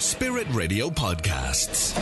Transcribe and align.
Spirit 0.00 0.46
Radio 0.52 0.88
Podcasts. 0.88 1.94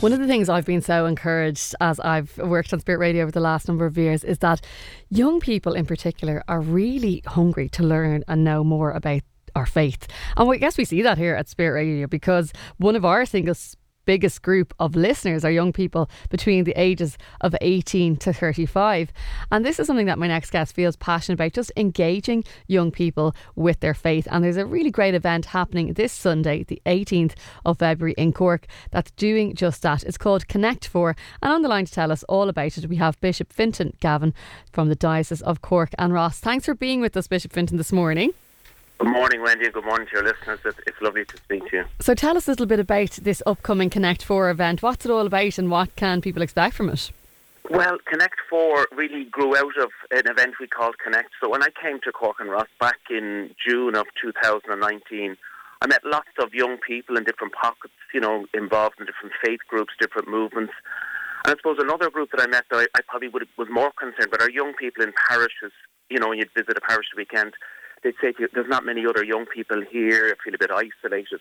One 0.00 0.14
of 0.14 0.20
the 0.20 0.26
things 0.26 0.48
I've 0.48 0.64
been 0.64 0.80
so 0.80 1.04
encouraged 1.04 1.74
as 1.82 2.00
I've 2.00 2.34
worked 2.38 2.72
on 2.72 2.80
Spirit 2.80 2.96
Radio 2.96 3.24
over 3.24 3.30
the 3.30 3.40
last 3.40 3.68
number 3.68 3.84
of 3.84 3.98
years 3.98 4.24
is 4.24 4.38
that 4.38 4.62
young 5.10 5.38
people 5.38 5.74
in 5.74 5.84
particular 5.84 6.42
are 6.48 6.62
really 6.62 7.22
hungry 7.26 7.68
to 7.70 7.82
learn 7.82 8.24
and 8.26 8.42
know 8.42 8.64
more 8.64 8.92
about 8.92 9.20
our 9.54 9.66
faith. 9.66 10.06
And 10.38 10.50
I 10.50 10.56
guess 10.56 10.78
we 10.78 10.86
see 10.86 11.02
that 11.02 11.18
here 11.18 11.34
at 11.34 11.46
Spirit 11.46 11.74
Radio 11.74 12.06
because 12.06 12.54
one 12.78 12.96
of 12.96 13.04
our 13.04 13.26
singles 13.26 13.76
biggest 14.06 14.40
group 14.40 14.72
of 14.78 14.96
listeners 14.96 15.44
are 15.44 15.50
young 15.50 15.72
people 15.72 16.08
between 16.30 16.64
the 16.64 16.72
ages 16.80 17.18
of 17.42 17.54
18 17.60 18.16
to 18.16 18.32
35. 18.32 19.12
And 19.52 19.64
this 19.64 19.78
is 19.78 19.86
something 19.86 20.06
that 20.06 20.18
my 20.18 20.28
next 20.28 20.50
guest 20.50 20.74
feels 20.74 20.96
passionate 20.96 21.34
about, 21.34 21.52
just 21.52 21.72
engaging 21.76 22.44
young 22.66 22.90
people 22.90 23.34
with 23.54 23.80
their 23.80 23.94
faith. 23.94 24.26
And 24.30 24.42
there's 24.42 24.56
a 24.56 24.64
really 24.64 24.90
great 24.90 25.14
event 25.14 25.46
happening 25.46 25.92
this 25.92 26.12
Sunday, 26.12 26.64
the 26.64 26.80
18th 26.86 27.34
of 27.64 27.78
February 27.78 28.14
in 28.16 28.32
Cork, 28.32 28.66
that's 28.90 29.10
doing 29.12 29.54
just 29.54 29.82
that. 29.82 30.04
It's 30.04 30.18
called 30.18 30.48
Connect 30.48 30.86
4. 30.86 31.14
And 31.42 31.52
on 31.52 31.62
the 31.62 31.68
line 31.68 31.84
to 31.84 31.92
tell 31.92 32.10
us 32.10 32.22
all 32.24 32.48
about 32.48 32.78
it, 32.78 32.88
we 32.88 32.96
have 32.96 33.20
Bishop 33.20 33.52
Fintan 33.52 33.96
Gavin 34.00 34.32
from 34.72 34.88
the 34.88 34.94
Diocese 34.94 35.42
of 35.42 35.60
Cork 35.60 35.90
and 35.98 36.12
Ross. 36.12 36.38
Thanks 36.38 36.64
for 36.64 36.74
being 36.74 37.00
with 37.00 37.16
us, 37.16 37.26
Bishop 37.26 37.52
Fintan, 37.52 37.76
this 37.76 37.92
morning. 37.92 38.32
Good 38.98 39.12
morning, 39.12 39.42
Wendy, 39.42 39.66
and 39.66 39.74
good 39.74 39.84
morning 39.84 40.06
to 40.06 40.12
your 40.14 40.24
listeners. 40.24 40.58
It's, 40.64 40.78
it's, 40.86 40.96
lovely 41.02 41.26
to 41.26 41.36
speak 41.36 41.68
to 41.68 41.76
you. 41.76 41.84
So, 42.00 42.14
tell 42.14 42.34
us 42.34 42.48
a 42.48 42.52
little 42.52 42.64
bit 42.64 42.80
about 42.80 43.10
this 43.10 43.42
upcoming 43.44 43.90
Connect 43.90 44.22
4 44.22 44.48
event. 44.48 44.82
What's 44.82 45.04
it 45.04 45.10
all 45.10 45.26
about, 45.26 45.58
and 45.58 45.70
what 45.70 45.94
can 45.96 46.22
people 46.22 46.40
expect 46.40 46.74
from 46.74 46.88
it? 46.88 47.10
Well, 47.68 47.98
Connect 48.10 48.36
4 48.48 48.88
really 48.96 49.24
grew 49.24 49.54
out 49.54 49.76
of 49.76 49.90
an 50.12 50.30
event 50.30 50.54
we 50.58 50.66
called 50.66 50.96
Connect. 51.04 51.28
So, 51.42 51.50
when 51.50 51.62
I 51.62 51.68
came 51.82 52.00
to 52.04 52.12
Cork 52.12 52.36
and 52.40 52.50
Ross 52.50 52.68
back 52.80 52.96
in 53.10 53.54
June 53.68 53.96
of 53.96 54.06
2019, 54.22 55.36
I 55.82 55.86
met 55.86 56.00
lots 56.02 56.30
of 56.38 56.54
young 56.54 56.78
people 56.78 57.18
in 57.18 57.24
different 57.24 57.52
pockets, 57.52 57.92
you 58.14 58.20
know, 58.20 58.46
involved 58.54 58.94
in 58.98 59.04
different 59.04 59.34
faith 59.44 59.60
groups, 59.68 59.92
different 60.00 60.28
movements. 60.28 60.72
And 61.44 61.52
I 61.52 61.56
suppose 61.58 61.76
another 61.78 62.08
group 62.08 62.30
that 62.30 62.40
I 62.40 62.46
met 62.46 62.64
that 62.70 62.78
I, 62.78 62.98
I 62.98 63.02
probably 63.06 63.28
would, 63.28 63.46
was 63.58 63.68
more 63.70 63.92
concerned 64.00 64.32
about 64.32 64.40
are 64.40 64.50
young 64.50 64.72
people 64.72 65.04
in 65.04 65.12
parishes. 65.28 65.72
You 66.08 66.18
know, 66.18 66.28
when 66.28 66.38
you'd 66.38 66.50
visit 66.56 66.78
a 66.78 66.80
parish 66.80 67.08
weekend, 67.14 67.52
they'd 68.02 68.14
say 68.20 68.34
you, 68.38 68.48
there's 68.52 68.68
not 68.68 68.84
many 68.84 69.06
other 69.06 69.24
young 69.24 69.46
people 69.46 69.82
here, 69.90 70.34
I 70.34 70.42
feel 70.42 70.54
a 70.54 70.58
bit 70.58 70.70
isolated. 70.70 71.40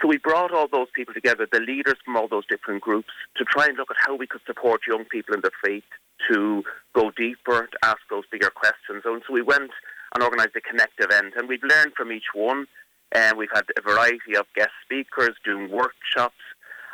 So 0.00 0.08
we 0.08 0.16
brought 0.16 0.52
all 0.52 0.66
those 0.66 0.88
people 0.94 1.12
together, 1.12 1.46
the 1.50 1.60
leaders 1.60 1.96
from 2.04 2.16
all 2.16 2.28
those 2.28 2.46
different 2.46 2.80
groups, 2.82 3.10
to 3.36 3.44
try 3.44 3.66
and 3.66 3.76
look 3.76 3.90
at 3.90 3.96
how 3.98 4.16
we 4.16 4.26
could 4.26 4.40
support 4.46 4.80
young 4.88 5.04
people 5.04 5.34
in 5.34 5.42
their 5.42 5.50
faith 5.62 5.84
to 6.30 6.64
go 6.94 7.10
deeper, 7.10 7.66
to 7.66 7.78
ask 7.82 7.98
those 8.08 8.24
bigger 8.32 8.50
questions. 8.50 9.02
And 9.04 9.22
so 9.26 9.32
we 9.32 9.42
went 9.42 9.70
and 10.14 10.24
organised 10.24 10.56
a 10.56 10.60
Connect 10.60 10.98
event, 10.98 11.34
and 11.36 11.48
we've 11.48 11.62
learned 11.62 11.92
from 11.96 12.12
each 12.12 12.32
one. 12.34 12.66
And 13.12 13.36
we've 13.36 13.50
had 13.52 13.64
a 13.76 13.80
variety 13.82 14.36
of 14.36 14.46
guest 14.54 14.70
speakers 14.84 15.34
doing 15.44 15.68
workshops, 15.68 16.38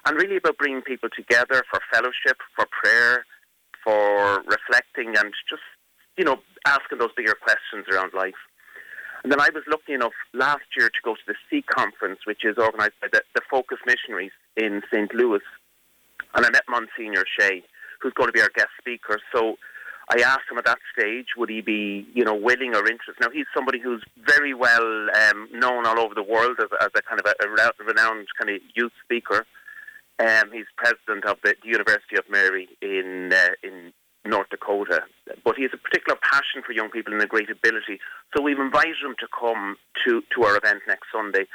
and 0.06 0.16
really 0.16 0.38
about 0.38 0.56
bringing 0.56 0.80
people 0.80 1.10
together 1.14 1.62
for 1.70 1.78
fellowship, 1.92 2.38
for 2.56 2.64
prayer, 2.72 3.26
for 3.84 4.42
reflecting, 4.46 5.08
and 5.08 5.34
just, 5.46 5.60
you 6.16 6.24
know, 6.24 6.38
asking 6.66 6.98
those 6.98 7.12
bigger 7.14 7.34
questions 7.34 7.84
around 7.92 8.14
life. 8.14 8.40
And 9.26 9.32
then 9.32 9.40
I 9.40 9.50
was 9.52 9.64
lucky 9.66 9.92
enough 9.92 10.12
last 10.34 10.62
year 10.78 10.88
to 10.88 11.00
go 11.02 11.14
to 11.14 11.20
the 11.26 11.34
Seek 11.50 11.66
conference, 11.66 12.20
which 12.28 12.44
is 12.44 12.58
organised 12.58 12.94
by 13.02 13.08
the, 13.12 13.22
the 13.34 13.40
Focus 13.50 13.78
Missionaries 13.84 14.30
in 14.56 14.82
St. 14.88 15.12
Louis. 15.12 15.42
And 16.36 16.46
I 16.46 16.50
met 16.50 16.62
Monsignor 16.68 17.24
Shea, 17.36 17.64
who's 18.00 18.12
going 18.12 18.28
to 18.28 18.32
be 18.32 18.40
our 18.40 18.52
guest 18.54 18.68
speaker. 18.78 19.18
So 19.34 19.56
I 20.10 20.20
asked 20.20 20.46
him 20.48 20.58
at 20.58 20.64
that 20.66 20.78
stage, 20.96 21.34
would 21.36 21.50
he 21.50 21.60
be, 21.60 22.06
you 22.14 22.22
know, 22.22 22.36
willing 22.36 22.76
or 22.76 22.86
interested? 22.86 23.16
Now 23.20 23.30
he's 23.30 23.50
somebody 23.52 23.80
who's 23.80 24.04
very 24.24 24.54
well 24.54 25.08
um, 25.10 25.48
known 25.52 25.86
all 25.86 25.98
over 25.98 26.14
the 26.14 26.22
world 26.22 26.58
as, 26.60 26.68
as 26.80 26.90
a 26.94 27.02
kind 27.02 27.18
of 27.18 27.26
a, 27.26 27.34
a, 27.44 27.84
renowned 27.84 28.28
kind 28.38 28.54
of 28.54 28.62
youth 28.76 28.92
speaker. 29.02 29.44
Um, 30.20 30.52
he's 30.52 30.66
president 30.76 31.24
of 31.24 31.38
the, 31.42 31.56
the 31.64 31.68
University 31.68 32.16
of 32.16 32.30
Mary 32.30 32.68
in 32.80 33.32
uh, 33.34 33.58
in 33.64 33.92
North 34.26 34.50
Dakota. 34.50 35.02
But 35.44 35.56
he 35.56 35.62
has 35.62 35.72
a 35.74 35.78
particular 35.78 36.18
passion 36.22 36.62
for 36.64 36.72
young 36.72 36.90
people 36.90 37.12
and 37.12 37.22
a 37.22 37.26
great 37.26 37.50
ability. 37.50 38.00
So 38.34 38.42
we've 38.42 38.58
invited 38.58 38.96
him 39.02 39.16
to 39.20 39.28
come 39.28 39.76
to, 40.04 40.22
to 40.34 40.44
our 40.44 40.56
event 40.56 40.82
next 40.86 41.08
Sunday. 41.12 41.46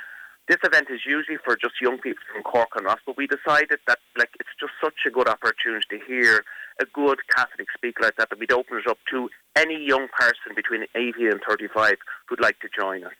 This 0.47 0.57
event 0.63 0.87
is 0.89 1.01
usually 1.05 1.37
for 1.45 1.55
just 1.55 1.79
young 1.79 1.99
people 1.99 2.23
from 2.33 2.43
Cork 2.43 2.69
and 2.75 2.85
Ross, 2.85 2.99
but 3.05 3.15
we 3.15 3.27
decided 3.27 3.79
that 3.87 3.99
like 4.17 4.31
it's 4.39 4.49
just 4.59 4.73
such 4.83 5.05
a 5.07 5.11
good 5.11 5.29
opportunity 5.29 5.85
to 5.91 5.99
hear 6.05 6.43
a 6.81 6.85
good 6.85 7.19
Catholic 7.33 7.67
speaker 7.75 8.03
like 8.03 8.17
that 8.17 8.29
that 8.29 8.39
we'd 8.39 8.51
open 8.51 8.77
it 8.77 8.89
up 8.89 8.97
to 9.11 9.29
any 9.55 9.77
young 9.85 10.07
person 10.17 10.55
between 10.55 10.85
18 10.95 11.31
and 11.31 11.41
35 11.47 11.95
who'd 12.27 12.41
like 12.41 12.59
to 12.59 12.69
join 12.75 13.03
us. 13.03 13.13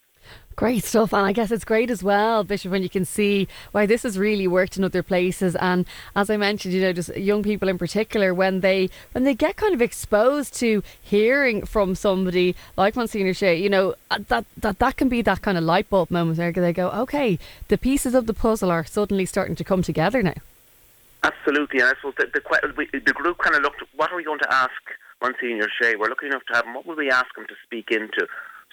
Great 0.58 0.84
stuff, 0.84 1.14
and 1.14 1.26
I 1.26 1.32
guess 1.32 1.50
it's 1.50 1.64
great 1.64 1.90
as 1.90 2.04
well, 2.04 2.44
Bishop, 2.44 2.72
when 2.72 2.84
you 2.84 2.90
can 2.90 3.06
see 3.06 3.48
why 3.72 3.86
this 3.86 4.04
has 4.04 4.20
really 4.20 4.48
worked 4.48 4.78
in 4.78 4.84
other 4.84 5.02
places. 5.02 5.56
And 5.56 5.88
as 6.16 6.30
I 6.30 6.38
mentioned, 6.38 6.74
you 6.74 6.82
know, 6.82 6.94
just 6.94 7.16
young 7.16 7.42
people 7.42 7.70
in 7.70 7.78
particular, 7.78 8.34
when 8.34 8.60
they 8.60 8.90
when 9.14 9.24
they 9.24 9.34
get 9.34 9.56
kind 9.56 9.74
of 9.74 9.82
exposed 9.82 10.54
to 10.56 10.84
hearing 11.02 11.66
from 11.66 11.96
somebody 11.96 12.56
like 12.78 12.96
Monsignor 12.96 13.34
Shea, 13.34 13.56
you 13.56 13.70
know, 13.70 13.96
uh, 14.12 14.20
that 14.28 14.46
that 14.58 14.78
that 14.80 14.98
can 14.98 15.10
be 15.10 15.22
that 15.24 15.42
kind 15.42 15.58
of 15.58 15.64
light 15.64 15.90
bulb 15.90 16.12
moment 16.12 16.38
where 16.38 16.52
they 16.52 16.74
go, 16.74 16.92
okay, 16.92 17.40
the 17.70 17.78
pieces 17.78 18.14
of 18.14 18.28
the 18.28 18.34
puzzle 18.34 18.70
are 18.70 18.86
suddenly 18.86 19.26
starting 19.26 19.56
to 19.56 19.64
come 19.64 19.82
together 19.82 20.22
now. 20.22 20.36
Absolutely, 21.24 21.80
and 21.80 21.90
I 21.90 21.94
suppose 21.96 22.14
the 22.18 22.28
the, 22.28 23.00
the 23.00 23.14
group 23.14 23.38
kind 23.38 23.56
of 23.56 23.64
looked, 23.64 23.82
what 23.96 24.12
are 24.12 24.18
we 24.18 24.24
going 24.24 24.40
to 24.40 24.54
ask 24.54 24.72
Monsignor 25.22 25.70
Shea? 25.82 25.96
We're 25.96 26.10
lucky 26.10 26.28
enough 26.28 26.44
to 26.50 26.56
have 26.56 26.66
him. 26.66 26.74
What 26.74 26.86
will 26.86 26.98
we 26.98 27.10
ask 27.10 27.36
him 27.38 27.48
to 27.48 27.56
speak 27.64 27.90
into? 27.90 28.28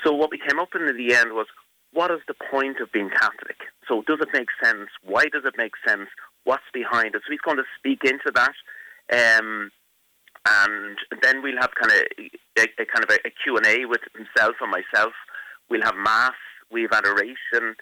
So 0.05 0.13
what 0.13 0.31
we 0.31 0.39
came 0.39 0.59
up 0.59 0.71
in 0.75 0.87
the 0.87 1.15
end 1.15 1.33
was, 1.33 1.47
what 1.93 2.11
is 2.11 2.21
the 2.29 2.35
point 2.51 2.81
of 2.81 2.93
being 2.93 3.11
Catholic? 3.11 3.57
So 3.89 4.03
does 4.07 4.19
it 4.21 4.29
make 4.33 4.49
sense? 4.63 4.91
Why 5.03 5.25
does 5.25 5.45
it 5.45 5.55
make 5.57 5.73
sense? 5.87 6.09
What's 6.45 6.69
behind 6.73 7.15
it? 7.15 7.23
So 7.27 7.31
he's 7.31 7.41
going 7.41 7.57
to 7.57 7.65
speak 7.79 8.05
into 8.05 8.31
that. 8.35 8.55
Um, 9.11 9.71
and 10.47 10.97
then 11.23 11.43
we'll 11.43 11.61
have 11.61 11.71
kind 11.75 11.93
of 11.93 12.27
a, 12.59 12.63
a 12.83 12.87
kind 12.87 13.05
of 13.05 13.11
a, 13.11 13.19
a 13.27 13.33
Q&A 13.43 13.87
with 13.87 14.01
himself 14.15 14.57
and 14.61 14.71
myself. 14.71 15.13
We'll 15.69 15.83
have 15.83 15.97
mass, 15.97 16.37
we 16.71 16.83
have 16.83 16.93
adoration, 16.93 17.75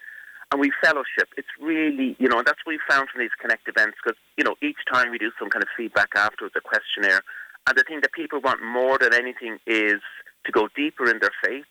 and 0.50 0.60
we 0.60 0.72
fellowship. 0.82 1.28
It's 1.37 1.49
really, 1.60 2.16
you 2.19 2.28
know, 2.28 2.43
that's 2.44 2.59
what 2.65 2.72
we 2.72 2.81
found 2.88 3.09
from 3.10 3.21
these 3.21 3.34
connect 3.41 3.69
events 3.69 3.99
because, 4.03 4.19
you 4.37 4.44
know, 4.44 4.55
each 4.62 4.78
time 4.91 5.10
we 5.10 5.19
do 5.19 5.31
some 5.38 5.50
kind 5.50 5.62
of 5.62 5.69
feedback 5.76 6.09
afterwards, 6.16 6.55
a 6.56 6.60
questionnaire. 6.60 7.22
And 7.66 7.76
the 7.76 7.82
thing 7.82 8.00
that 8.03 8.12
people 8.12 8.41
want 8.41 8.62
more 8.62 8.99
than 8.99 9.12
anything 9.12 9.59
is 9.66 10.00
to 10.47 10.53
go 10.53 10.69
deeper 10.75 11.10
in 11.10 11.19
their 11.19 11.34
faith, 11.44 11.66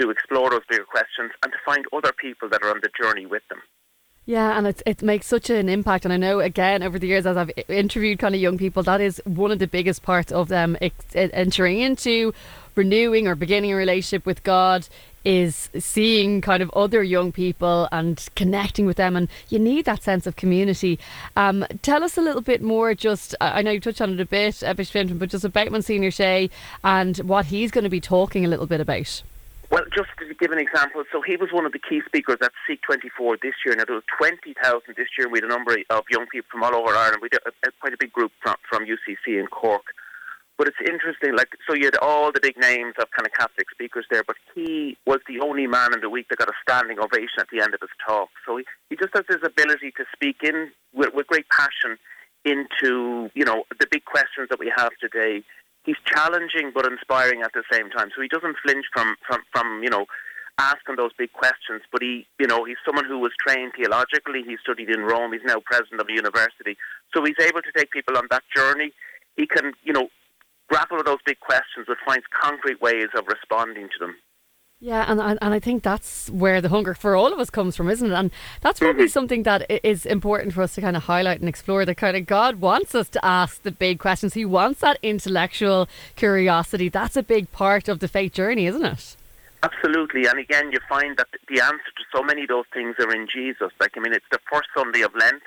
to 0.00 0.10
explore 0.10 0.50
those 0.50 0.62
bigger 0.68 0.84
questions 0.84 1.32
and 1.42 1.52
to 1.52 1.58
find 1.64 1.84
other 1.92 2.12
people 2.12 2.48
that 2.48 2.62
are 2.62 2.70
on 2.70 2.80
the 2.82 2.90
journey 3.00 3.26
with 3.26 3.42
them. 3.48 3.60
Yeah, 4.26 4.56
and 4.56 4.66
it 4.66 4.82
it 4.86 5.02
makes 5.02 5.26
such 5.26 5.50
an 5.50 5.68
impact. 5.68 6.06
And 6.06 6.12
I 6.12 6.16
know, 6.16 6.40
again, 6.40 6.82
over 6.82 6.98
the 6.98 7.06
years, 7.06 7.26
as 7.26 7.36
I've 7.36 7.50
interviewed 7.68 8.18
kind 8.18 8.34
of 8.34 8.40
young 8.40 8.56
people, 8.56 8.82
that 8.84 9.00
is 9.00 9.20
one 9.26 9.50
of 9.50 9.58
the 9.58 9.66
biggest 9.66 10.02
parts 10.02 10.32
of 10.32 10.48
them 10.48 10.78
entering 11.14 11.80
into 11.80 12.32
renewing 12.74 13.28
or 13.28 13.34
beginning 13.34 13.72
a 13.72 13.76
relationship 13.76 14.24
with 14.24 14.42
God 14.42 14.88
is 15.24 15.70
seeing 15.78 16.40
kind 16.40 16.62
of 16.62 16.70
other 16.70 17.02
young 17.02 17.32
people 17.32 17.88
and 17.92 18.26
connecting 18.34 18.84
with 18.84 18.96
them 18.96 19.16
and 19.16 19.28
you 19.48 19.58
need 19.58 19.84
that 19.86 20.02
sense 20.02 20.26
of 20.26 20.36
community 20.36 20.98
um, 21.36 21.64
tell 21.80 22.04
us 22.04 22.18
a 22.18 22.20
little 22.20 22.42
bit 22.42 22.60
more 22.60 22.94
just 22.94 23.34
I 23.40 23.62
know 23.62 23.70
you 23.70 23.80
touched 23.80 24.02
on 24.02 24.12
it 24.12 24.20
a 24.20 24.26
bit 24.26 24.62
Bishop 24.76 25.18
but 25.18 25.30
just 25.30 25.44
about 25.44 25.70
Monsignor 25.70 26.10
Shea 26.10 26.50
and 26.82 27.16
what 27.18 27.46
he's 27.46 27.70
going 27.70 27.84
to 27.84 27.90
be 27.90 28.02
talking 28.02 28.44
a 28.44 28.48
little 28.48 28.66
bit 28.66 28.82
about 28.82 29.22
well, 29.74 29.82
just 29.90 30.06
to 30.20 30.34
give 30.38 30.52
an 30.52 30.62
example, 30.62 31.02
so 31.10 31.20
he 31.20 31.34
was 31.34 31.50
one 31.50 31.66
of 31.66 31.72
the 31.72 31.80
key 31.80 32.00
speakers 32.06 32.38
at 32.40 32.52
Seek 32.64 32.80
24 32.82 33.38
this 33.42 33.54
year. 33.66 33.74
Now, 33.74 33.84
there 33.84 33.96
was 33.96 34.06
20,000 34.16 34.54
this 34.96 35.08
year. 35.18 35.28
We 35.28 35.38
had 35.38 35.44
a 35.44 35.48
number 35.48 35.74
of 35.90 36.04
young 36.08 36.26
people 36.30 36.46
from 36.52 36.62
all 36.62 36.76
over 36.76 36.94
Ireland. 36.94 37.18
We 37.20 37.28
had 37.32 37.42
a, 37.44 37.50
a, 37.66 37.72
quite 37.80 37.92
a 37.92 37.96
big 37.98 38.12
group 38.12 38.30
from, 38.40 38.54
from 38.70 38.86
UCC 38.86 39.40
in 39.40 39.48
Cork. 39.48 39.82
But 40.56 40.68
it's 40.68 40.78
interesting, 40.78 41.34
like, 41.34 41.48
so 41.66 41.74
you 41.74 41.86
had 41.86 41.96
all 41.96 42.30
the 42.30 42.38
big 42.40 42.56
names 42.56 42.94
of 43.00 43.10
kind 43.10 43.26
of 43.26 43.32
Catholic 43.32 43.66
speakers 43.72 44.06
there, 44.12 44.22
but 44.24 44.36
he 44.54 44.96
was 45.06 45.18
the 45.26 45.40
only 45.40 45.66
man 45.66 45.92
in 45.92 46.00
the 46.00 46.08
week 46.08 46.28
that 46.28 46.38
got 46.38 46.46
a 46.46 46.54
standing 46.62 47.00
ovation 47.00 47.40
at 47.40 47.48
the 47.50 47.60
end 47.60 47.74
of 47.74 47.80
his 47.80 47.90
talk. 48.06 48.28
So 48.46 48.58
he, 48.58 48.64
he 48.90 48.94
just 48.94 49.10
has 49.14 49.24
this 49.28 49.42
ability 49.42 49.90
to 49.96 50.04
speak 50.14 50.44
in 50.44 50.70
with, 50.94 51.12
with 51.14 51.26
great 51.26 51.48
passion 51.48 51.98
into, 52.44 53.28
you 53.34 53.44
know, 53.44 53.64
the 53.80 53.88
big 53.90 54.04
questions 54.04 54.50
that 54.50 54.60
we 54.60 54.70
have 54.76 54.92
today 55.00 55.42
he's 55.84 55.96
challenging 56.04 56.72
but 56.74 56.86
inspiring 56.86 57.42
at 57.42 57.52
the 57.52 57.62
same 57.70 57.90
time. 57.90 58.10
So 58.14 58.22
he 58.22 58.28
doesn't 58.28 58.56
flinch 58.64 58.86
from, 58.92 59.16
from, 59.26 59.40
from 59.52 59.82
you 59.82 59.90
know, 59.90 60.06
asking 60.58 60.96
those 60.96 61.12
big 61.16 61.32
questions. 61.32 61.82
But 61.92 62.02
he, 62.02 62.26
you 62.38 62.46
know, 62.46 62.64
he's 62.64 62.76
someone 62.84 63.04
who 63.04 63.18
was 63.18 63.32
trained 63.38 63.72
theologically. 63.76 64.42
He 64.42 64.56
studied 64.60 64.90
in 64.90 65.00
Rome. 65.00 65.32
He's 65.32 65.44
now 65.44 65.60
president 65.64 66.00
of 66.00 66.08
a 66.08 66.12
university, 66.12 66.76
so 67.14 67.24
he's 67.24 67.38
able 67.40 67.62
to 67.62 67.72
take 67.76 67.90
people 67.90 68.16
on 68.16 68.26
that 68.30 68.42
journey. 68.54 68.92
He 69.36 69.46
can, 69.46 69.72
you 69.82 69.92
know, 69.92 70.08
grapple 70.68 70.96
with 70.96 71.06
those 71.06 71.22
big 71.26 71.40
questions, 71.40 71.86
but 71.86 71.98
finds 72.06 72.24
concrete 72.32 72.80
ways 72.80 73.08
of 73.16 73.26
responding 73.26 73.88
to 73.88 73.98
them. 74.00 74.16
Yeah, 74.80 75.06
and, 75.08 75.20
and 75.20 75.54
I 75.54 75.60
think 75.60 75.82
that's 75.82 76.28
where 76.28 76.60
the 76.60 76.68
hunger 76.68 76.92
for 76.92 77.16
all 77.16 77.32
of 77.32 77.38
us 77.38 77.48
comes 77.48 77.74
from, 77.74 77.88
isn't 77.88 78.12
it? 78.12 78.14
And 78.14 78.30
that's 78.60 78.80
probably 78.80 79.04
mm-hmm. 79.04 79.10
something 79.10 79.42
that 79.44 79.64
is 79.82 80.04
important 80.04 80.52
for 80.52 80.60
us 80.60 80.74
to 80.74 80.82
kind 80.82 80.96
of 80.96 81.04
highlight 81.04 81.40
and 81.40 81.48
explore. 81.48 81.86
That 81.86 81.94
kind 81.94 82.16
of 82.16 82.26
God 82.26 82.60
wants 82.60 82.94
us 82.94 83.08
to 83.10 83.24
ask 83.24 83.62
the 83.62 83.70
big 83.70 83.98
questions. 83.98 84.34
He 84.34 84.44
wants 84.44 84.80
that 84.80 84.98
intellectual 85.02 85.88
curiosity. 86.16 86.90
That's 86.90 87.16
a 87.16 87.22
big 87.22 87.50
part 87.50 87.88
of 87.88 88.00
the 88.00 88.08
faith 88.08 88.34
journey, 88.34 88.66
isn't 88.66 88.84
it? 88.84 89.16
Absolutely, 89.62 90.26
and 90.26 90.38
again, 90.38 90.70
you 90.72 90.78
find 90.86 91.16
that 91.16 91.28
the 91.48 91.62
answer 91.62 91.92
to 91.96 92.04
so 92.14 92.22
many 92.22 92.42
of 92.42 92.48
those 92.48 92.66
things 92.74 92.96
are 92.98 93.10
in 93.14 93.26
Jesus. 93.32 93.72
Like, 93.80 93.92
I 93.96 94.00
mean, 94.00 94.12
it's 94.12 94.28
the 94.30 94.40
first 94.52 94.68
Sunday 94.76 95.00
of 95.00 95.14
Lent. 95.18 95.40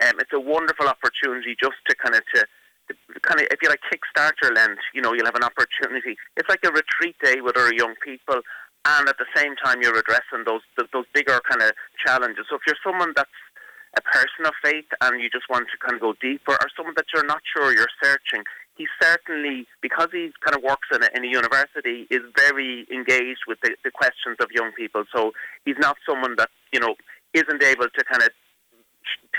Um, 0.00 0.16
it's 0.18 0.32
a 0.32 0.40
wonderful 0.40 0.88
opportunity 0.88 1.54
just 1.60 1.76
to 1.86 1.94
kind 1.94 2.14
of 2.14 2.22
to, 2.34 2.46
to 2.88 3.20
kind 3.20 3.40
of, 3.40 3.48
if 3.50 3.60
you 3.60 3.68
like, 3.68 3.80
kickstart 3.92 4.32
your 4.40 4.54
Lent. 4.54 4.78
You 4.94 5.02
know, 5.02 5.12
you'll 5.12 5.26
have 5.26 5.34
an 5.34 5.44
opportunity. 5.44 6.16
It's 6.38 6.48
like 6.48 6.64
a 6.64 6.72
retreat 6.72 7.16
day 7.22 7.42
with 7.42 7.58
our 7.58 7.74
young 7.74 7.94
people, 8.02 8.40
and 8.84 9.08
at 9.08 9.18
the 9.18 9.26
same 9.34 9.56
time 9.56 9.82
you're 9.82 9.98
addressing 9.98 10.44
those 10.46 10.62
those 10.92 11.04
bigger 11.14 11.40
kind 11.48 11.62
of 11.62 11.72
challenges. 12.04 12.46
So 12.48 12.56
if 12.56 12.62
you're 12.66 12.82
someone 12.84 13.12
that's 13.16 13.30
a 13.96 14.02
person 14.02 14.44
of 14.44 14.52
faith 14.62 14.86
and 15.00 15.20
you 15.20 15.30
just 15.30 15.48
want 15.48 15.66
to 15.72 15.76
kind 15.80 15.96
of 15.96 16.00
go 16.00 16.14
deeper, 16.20 16.52
or 16.52 16.68
someone 16.76 16.94
that 16.96 17.06
you're 17.12 17.26
not 17.26 17.40
sure, 17.56 17.74
you're 17.74 17.90
searching, 18.02 18.44
he 18.76 18.86
certainly, 19.00 19.66
because 19.80 20.08
he 20.12 20.30
kind 20.44 20.54
of 20.54 20.62
works 20.62 20.86
in 20.92 21.02
a, 21.02 21.08
in 21.16 21.24
a 21.24 21.28
university, 21.28 22.06
is 22.10 22.22
very 22.36 22.86
engaged 22.92 23.42
with 23.48 23.58
the, 23.62 23.74
the 23.84 23.90
questions 23.90 24.36
of 24.40 24.48
young 24.52 24.72
people. 24.76 25.04
So 25.14 25.32
he's 25.64 25.78
not 25.80 25.96
someone 26.08 26.36
that 26.36 26.50
you 26.72 26.80
know 26.80 26.94
isn't 27.34 27.62
able 27.62 27.88
to 27.88 28.04
kind 28.04 28.22
of 28.22 28.30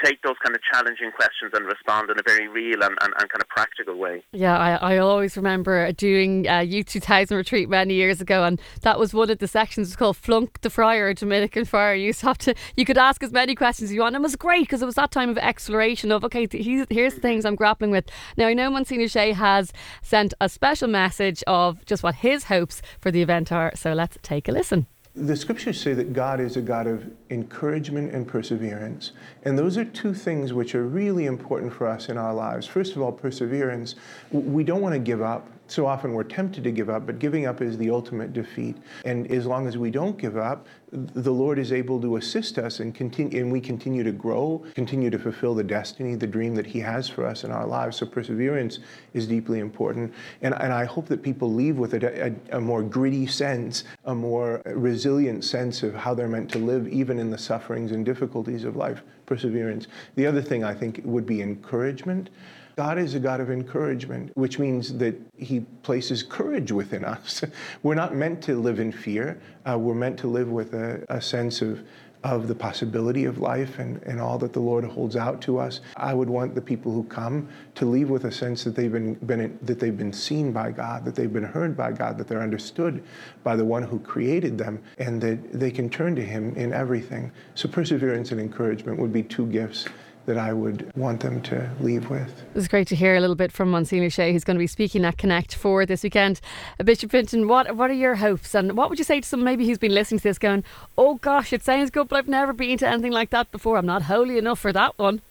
take 0.03 0.21
those 0.21 0.35
kind 0.43 0.55
of 0.55 0.61
challenging 0.61 1.11
questions 1.11 1.51
and 1.53 1.65
respond 1.65 2.09
in 2.09 2.17
a 2.19 2.23
very 2.25 2.47
real 2.47 2.83
and, 2.83 2.97
and, 3.01 3.13
and 3.19 3.29
kind 3.29 3.41
of 3.41 3.47
practical 3.49 3.95
way. 3.95 4.23
Yeah, 4.31 4.57
I, 4.57 4.95
I 4.95 4.97
always 4.97 5.35
remember 5.35 5.91
doing 5.93 6.47
uh, 6.47 6.59
a 6.59 6.63
Youth 6.63 6.87
2000 6.87 7.35
retreat 7.35 7.69
many 7.69 7.93
years 7.93 8.21
ago, 8.21 8.43
and 8.43 8.61
that 8.81 8.99
was 8.99 9.13
one 9.13 9.29
of 9.29 9.39
the 9.39 9.47
sections. 9.47 9.87
It's 9.87 9.95
called 9.95 10.17
Flunk 10.17 10.61
the 10.61 10.69
Friar, 10.69 11.13
Dominican 11.13 11.65
Friar. 11.65 11.95
You 11.95 12.07
used 12.07 12.21
to 12.21 12.27
have 12.27 12.37
to, 12.39 12.55
you 12.75 12.85
could 12.85 12.97
ask 12.97 13.23
as 13.23 13.31
many 13.31 13.55
questions 13.55 13.89
as 13.89 13.93
you 13.93 14.01
want. 14.01 14.15
And 14.15 14.21
it 14.21 14.23
was 14.23 14.35
great 14.35 14.61
because 14.61 14.81
it 14.81 14.85
was 14.85 14.95
that 14.95 15.11
time 15.11 15.29
of 15.29 15.37
exploration 15.37 16.11
of, 16.11 16.23
okay, 16.25 16.47
here's 16.51 17.13
things 17.15 17.45
I'm 17.45 17.55
grappling 17.55 17.91
with. 17.91 18.05
Now, 18.37 18.47
I 18.47 18.53
know 18.53 18.69
Monsignor 18.69 19.07
Shea 19.07 19.33
has 19.33 19.71
sent 20.01 20.33
a 20.41 20.49
special 20.49 20.87
message 20.87 21.43
of 21.47 21.85
just 21.85 22.03
what 22.03 22.15
his 22.15 22.45
hopes 22.45 22.81
for 22.99 23.11
the 23.11 23.21
event 23.21 23.51
are. 23.51 23.71
So 23.75 23.93
let's 23.93 24.17
take 24.21 24.47
a 24.47 24.51
listen. 24.51 24.87
The 25.15 25.35
scriptures 25.35 25.81
say 25.81 25.93
that 25.93 26.13
God 26.13 26.39
is 26.39 26.55
a 26.55 26.61
God 26.61 26.87
of 26.87 27.11
encouragement 27.29 28.13
and 28.13 28.27
perseverance. 28.27 29.11
And 29.43 29.57
those 29.57 29.77
are 29.77 29.85
two 29.85 30.13
things 30.13 30.53
which 30.53 30.75
are 30.75 30.85
really 30.85 31.25
important 31.25 31.73
for 31.73 31.87
us 31.87 32.09
in 32.09 32.17
our 32.17 32.33
lives. 32.33 32.65
First 32.65 32.95
of 32.95 33.01
all, 33.01 33.11
perseverance. 33.11 33.95
We 34.31 34.63
don't 34.63 34.81
want 34.81 34.93
to 34.93 34.99
give 34.99 35.21
up 35.21 35.47
so 35.71 35.85
often 35.85 36.13
we're 36.13 36.23
tempted 36.23 36.63
to 36.63 36.71
give 36.71 36.89
up, 36.89 37.05
but 37.05 37.19
giving 37.19 37.45
up 37.45 37.61
is 37.61 37.77
the 37.77 37.91
ultimate 37.91 38.33
defeat. 38.33 38.75
And 39.05 39.31
as 39.31 39.45
long 39.45 39.67
as 39.67 39.77
we 39.77 39.91
don't 39.91 40.17
give 40.17 40.35
up, 40.35 40.67
the 40.91 41.31
Lord 41.31 41.59
is 41.59 41.71
able 41.71 42.01
to 42.01 42.15
assist 42.15 42.57
us 42.57 42.79
and 42.79 42.95
continue, 42.95 43.39
and 43.39 43.51
we 43.51 43.61
continue 43.61 44.03
to 44.03 44.11
grow, 44.11 44.65
continue 44.73 45.11
to 45.11 45.19
fulfill 45.19 45.53
the 45.53 45.63
destiny, 45.63 46.15
the 46.15 46.25
dream 46.25 46.55
that 46.55 46.65
He 46.65 46.79
has 46.79 47.07
for 47.07 47.25
us 47.25 47.43
in 47.43 47.51
our 47.51 47.67
lives. 47.67 47.97
So 47.97 48.07
perseverance 48.07 48.79
is 49.13 49.27
deeply 49.27 49.59
important. 49.59 50.11
And, 50.41 50.55
and 50.55 50.73
I 50.73 50.85
hope 50.85 51.07
that 51.09 51.21
people 51.21 51.53
leave 51.53 51.77
with 51.77 51.93
a, 51.93 52.33
a, 52.51 52.57
a 52.57 52.61
more 52.61 52.81
gritty 52.81 53.27
sense, 53.27 53.83
a 54.05 54.15
more 54.15 54.63
resilient 54.65 55.43
sense 55.43 55.83
of 55.83 55.93
how 55.93 56.15
they're 56.15 56.27
meant 56.27 56.49
to 56.51 56.59
live, 56.59 56.87
even 56.87 57.18
in 57.19 57.29
the 57.29 57.37
sufferings 57.37 57.91
and 57.91 58.05
difficulties 58.05 58.63
of 58.63 58.75
life. 58.75 59.03
Perseverance. 59.25 59.87
The 60.15 60.25
other 60.25 60.41
thing 60.41 60.63
I 60.63 60.73
think 60.73 61.01
would 61.03 61.25
be 61.25 61.41
encouragement. 61.41 62.29
God 62.75 62.97
is 62.97 63.13
a 63.13 63.19
God 63.19 63.41
of 63.41 63.51
encouragement, 63.51 64.31
which 64.35 64.57
means 64.57 64.97
that 64.99 65.19
He 65.37 65.59
places 65.83 66.23
courage 66.23 66.71
within 66.71 67.03
us. 67.03 67.43
we're 67.83 67.95
not 67.95 68.15
meant 68.15 68.41
to 68.43 68.59
live 68.59 68.79
in 68.79 68.91
fear. 68.91 69.39
Uh, 69.69 69.77
we're 69.77 69.93
meant 69.93 70.17
to 70.19 70.27
live 70.27 70.49
with 70.49 70.73
a, 70.73 71.05
a 71.09 71.21
sense 71.21 71.61
of 71.61 71.81
of 72.23 72.49
the 72.49 72.55
possibility 72.55 73.23
of 73.23 73.37
life 73.37 73.79
and, 73.79 74.01
and 74.03 74.19
all 74.19 74.37
that 74.37 74.51
the 74.51 74.59
Lord 74.59 74.83
holds 74.83 75.15
out 75.15 75.41
to 75.43 75.57
us. 75.57 75.79
I 75.95 76.13
would 76.13 76.29
want 76.29 76.53
the 76.53 76.61
people 76.61 76.91
who 76.91 77.03
come 77.05 77.47
to 77.75 77.85
leave 77.85 78.09
with 78.09 78.25
a 78.25 78.31
sense 78.31 78.63
that 78.65 78.75
they've 78.75 78.91
been, 78.91 79.13
been 79.15 79.57
that 79.61 79.79
they've 79.79 79.97
been 79.97 80.11
seen 80.11 80.51
by 80.51 80.71
God, 80.71 81.05
that 81.05 81.15
they've 81.15 81.31
been 81.31 81.43
heard 81.43 81.77
by 81.77 81.93
God, 81.93 82.17
that 82.17 82.27
they're 82.27 82.41
understood 82.41 83.03
by 83.43 83.55
the 83.55 83.63
one 83.63 83.83
who 83.83 83.99
created 83.99 84.57
them, 84.57 84.81
and 84.97 85.21
that 85.21 85.53
they 85.53 85.71
can 85.71 85.89
turn 85.89 86.15
to 86.15 86.21
Him 86.21 86.53
in 86.55 86.73
everything. 86.73 87.31
So 87.55 87.69
perseverance 87.69 88.31
and 88.31 88.41
encouragement 88.41 88.99
would 88.99 89.13
be 89.13 89.23
two 89.23 89.45
gifts 89.47 89.87
that 90.25 90.37
I 90.37 90.53
would 90.53 90.91
want 90.95 91.21
them 91.21 91.41
to 91.43 91.69
leave 91.79 92.09
with. 92.09 92.43
It's 92.55 92.67
great 92.67 92.87
to 92.89 92.95
hear 92.95 93.15
a 93.15 93.19
little 93.19 93.35
bit 93.35 93.51
from 93.51 93.71
Monsignor 93.71 94.09
Shea, 94.09 94.31
who's 94.31 94.43
going 94.43 94.55
to 94.55 94.59
be 94.59 94.67
speaking 94.67 95.03
at 95.05 95.17
Connect 95.17 95.55
4 95.55 95.85
this 95.85 96.03
weekend. 96.03 96.39
Uh, 96.79 96.83
Bishop 96.83 97.11
Fintan, 97.11 97.47
what 97.47 97.75
what 97.75 97.89
are 97.89 97.93
your 97.93 98.15
hopes, 98.15 98.53
and 98.53 98.77
what 98.77 98.89
would 98.89 98.99
you 98.99 99.05
say 99.05 99.21
to 99.21 99.27
someone 99.27 99.45
maybe 99.45 99.65
who's 99.65 99.77
been 99.77 99.93
listening 99.93 100.19
to 100.19 100.23
this, 100.23 100.37
going, 100.37 100.63
"Oh 100.97 101.15
gosh, 101.15 101.53
it 101.53 101.63
sounds 101.63 101.89
good, 101.89 102.07
but 102.07 102.17
I've 102.17 102.27
never 102.27 102.53
been 102.53 102.77
to 102.79 102.87
anything 102.87 103.11
like 103.11 103.31
that 103.31 103.51
before. 103.51 103.77
I'm 103.77 103.85
not 103.85 104.03
holy 104.03 104.37
enough 104.37 104.59
for 104.59 104.73
that 104.73 104.97
one." 104.97 105.21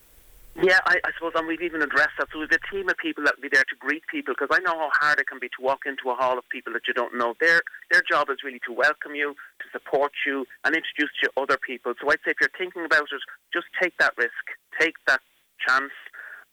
Yeah, 0.61 0.83
I, 0.87 0.99
I 1.05 1.11
suppose, 1.15 1.35
and 1.37 1.47
we've 1.47 1.63
even 1.63 1.83
addressed 1.83 2.19
that. 2.19 2.27
So 2.33 2.41
we've 2.41 2.51
a 2.51 2.59
team 2.75 2.89
of 2.89 2.97
people 2.99 3.23
that 3.25 3.37
will 3.37 3.47
be 3.47 3.49
there 3.53 3.63
to 3.63 3.77
greet 3.79 4.03
people 4.11 4.35
because 4.35 4.51
I 4.51 4.59
know 4.59 4.75
how 4.75 4.91
hard 4.99 5.21
it 5.21 5.29
can 5.29 5.39
be 5.39 5.47
to 5.55 5.63
walk 5.63 5.87
into 5.87 6.11
a 6.11 6.17
hall 6.17 6.37
of 6.37 6.43
people 6.51 6.73
that 6.73 6.83
you 6.89 6.95
don't 6.95 7.17
know. 7.17 7.35
Their 7.39 7.63
their 7.93 8.03
job 8.03 8.27
is 8.29 8.43
really 8.43 8.59
to 8.67 8.73
welcome 8.73 9.15
you, 9.15 9.35
to 9.63 9.67
support 9.71 10.11
you, 10.27 10.47
and 10.65 10.75
introduce 10.75 11.15
you 11.23 11.31
to 11.31 11.41
other 11.41 11.59
people. 11.63 11.95
So 12.03 12.11
I'd 12.11 12.19
say 12.27 12.35
if 12.35 12.39
you're 12.41 12.51
thinking 12.59 12.85
about 12.85 13.07
it, 13.07 13.23
just 13.55 13.67
take 13.81 13.95
that 13.99 14.19
risk, 14.19 14.58
take 14.79 14.95
that 15.07 15.21
chance, 15.67 15.93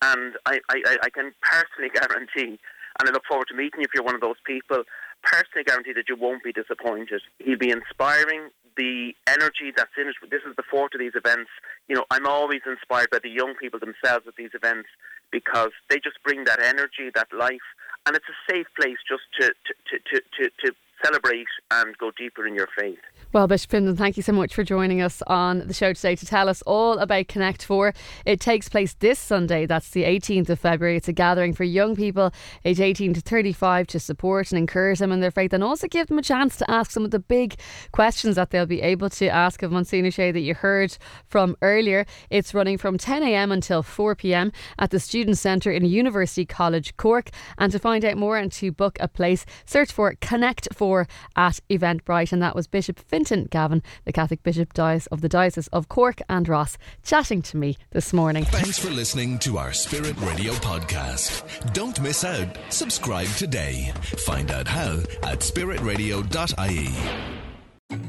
and 0.01 0.35
I, 0.45 0.59
I, 0.69 0.97
I 1.03 1.09
can 1.09 1.33
personally 1.41 1.91
guarantee, 1.93 2.59
and 2.99 3.09
I 3.09 3.11
look 3.11 3.25
forward 3.27 3.47
to 3.49 3.55
meeting 3.55 3.79
you 3.79 3.85
if 3.85 3.91
you're 3.93 4.03
one 4.03 4.15
of 4.15 4.21
those 4.21 4.39
people. 4.45 4.83
Personally 5.23 5.63
guarantee 5.65 5.93
that 5.93 6.07
you 6.07 6.15
won't 6.15 6.43
be 6.43 6.51
disappointed. 6.51 7.21
He'll 7.39 7.57
be 7.57 7.71
inspiring 7.71 8.49
the 8.77 9.13
energy 9.27 9.71
that's 9.75 9.91
in 9.97 10.07
it. 10.07 10.15
This 10.29 10.41
is 10.47 10.55
the 10.55 10.63
fourth 10.69 10.93
of 10.93 10.99
these 10.99 11.15
events. 11.15 11.49
You 11.87 11.95
know, 11.95 12.05
I'm 12.11 12.27
always 12.27 12.61
inspired 12.65 13.09
by 13.09 13.19
the 13.23 13.29
young 13.29 13.55
people 13.59 13.79
themselves 13.79 14.27
at 14.27 14.35
these 14.35 14.51
events 14.53 14.89
because 15.31 15.71
they 15.89 15.95
just 15.95 16.21
bring 16.23 16.43
that 16.43 16.61
energy, 16.61 17.09
that 17.15 17.27
life, 17.33 17.65
and 18.05 18.15
it's 18.15 18.25
a 18.29 18.51
safe 18.51 18.67
place 18.79 18.97
just 19.07 19.23
to 19.39 19.47
to, 19.47 19.99
to, 20.11 20.21
to, 20.37 20.49
to 20.65 20.75
celebrate 21.03 21.47
and 21.71 21.97
go 21.97 22.11
deeper 22.17 22.45
in 22.45 22.55
your 22.55 22.69
faith. 22.77 22.99
Well, 23.35 23.47
Bishop 23.47 23.71
Fintan, 23.71 23.97
thank 23.97 24.15
you 24.15 24.23
so 24.23 24.31
much 24.31 24.55
for 24.55 24.63
joining 24.63 25.01
us 25.01 25.21
on 25.27 25.67
the 25.67 25.73
show 25.73 25.91
today 25.91 26.15
to 26.15 26.25
tell 26.25 26.47
us 26.47 26.61
all 26.61 26.99
about 26.99 27.27
Connect 27.27 27.65
4. 27.65 27.93
It 28.25 28.39
takes 28.39 28.69
place 28.69 28.93
this 28.93 29.19
Sunday, 29.19 29.65
that's 29.65 29.89
the 29.89 30.05
18th 30.05 30.51
of 30.51 30.57
February. 30.57 30.95
It's 30.95 31.09
a 31.09 31.11
gathering 31.11 31.53
for 31.53 31.65
young 31.65 31.97
people 31.97 32.31
aged 32.63 32.79
18 32.79 33.13
to 33.15 33.19
35 33.19 33.87
to 33.87 33.99
support 33.99 34.53
and 34.53 34.57
encourage 34.57 34.99
them 34.99 35.11
in 35.11 35.19
their 35.19 35.31
faith 35.31 35.51
and 35.51 35.65
also 35.65 35.85
give 35.89 36.07
them 36.07 36.17
a 36.17 36.21
chance 36.21 36.55
to 36.55 36.71
ask 36.71 36.91
some 36.91 37.03
of 37.03 37.11
the 37.11 37.19
big 37.19 37.55
questions 37.91 38.37
that 38.37 38.51
they'll 38.51 38.65
be 38.65 38.81
able 38.81 39.09
to 39.09 39.27
ask 39.27 39.61
of 39.63 39.69
Monsignor 39.73 40.11
Shea 40.11 40.31
that 40.31 40.39
you 40.39 40.53
heard 40.55 40.97
from 41.27 41.57
earlier. 41.61 42.05
It's 42.29 42.53
running 42.53 42.77
from 42.77 42.97
10am 42.97 43.51
until 43.51 43.83
4pm 43.83 44.53
at 44.79 44.91
the 44.91 44.99
Student 45.01 45.37
Centre 45.37 45.71
in 45.73 45.83
University 45.83 46.45
College 46.45 46.95
Cork. 46.95 47.31
And 47.57 47.69
to 47.73 47.79
find 47.79 48.05
out 48.05 48.15
more 48.15 48.37
and 48.37 48.49
to 48.53 48.71
book 48.71 48.95
a 49.01 49.09
place, 49.09 49.45
search 49.65 49.91
for 49.91 50.15
Connect 50.21 50.69
4 50.73 51.05
at 51.35 51.59
Eventbrite. 51.69 52.31
And 52.31 52.41
that 52.41 52.55
was 52.55 52.67
Bishop 52.67 52.97
Fintan 53.25 53.47
Gavin, 53.49 53.81
the 54.05 54.11
Catholic 54.13 54.43
Bishop 54.43 54.71
Diocese 54.73 55.07
of 55.07 55.21
the 55.21 55.29
Diocese 55.29 55.67
of 55.69 55.89
Cork 55.89 56.21
and 56.29 56.47
Ross, 56.47 56.77
chatting 57.03 57.41
to 57.43 57.57
me 57.57 57.75
this 57.89 58.13
morning. 58.13 58.45
Thanks 58.45 58.77
for 58.77 58.91
listening 58.91 59.39
to 59.39 59.57
our 59.57 59.73
Spirit 59.73 60.15
Radio 60.21 60.53
podcast. 60.53 61.73
Don't 61.73 61.99
miss 62.01 62.23
out. 62.23 62.55
Subscribe 62.69 63.27
today. 63.29 63.91
Find 64.27 64.51
out 64.51 64.67
how 64.67 64.99
at 65.23 65.39
spiritradio.ie. 65.39 66.89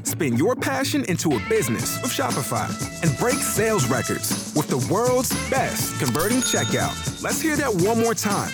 Spin 0.03 0.37
your 0.37 0.55
passion 0.55 1.03
into 1.05 1.35
a 1.35 1.49
business 1.49 1.99
with 2.03 2.11
Shopify 2.11 2.69
and 3.03 3.17
break 3.17 3.35
sales 3.35 3.87
records 3.87 4.53
with 4.55 4.67
the 4.67 4.93
world's 4.93 5.31
best 5.49 5.99
converting 5.99 6.39
checkout. 6.39 7.23
Let's 7.23 7.41
hear 7.41 7.55
that 7.55 7.73
one 7.73 7.99
more 7.99 8.13
time 8.13 8.53